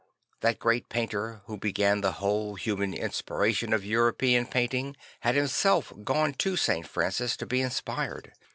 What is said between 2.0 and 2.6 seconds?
the whole